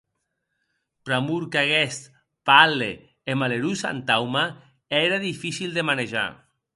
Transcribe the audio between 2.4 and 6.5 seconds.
palle e malerós hantauma ère difícil de manejar.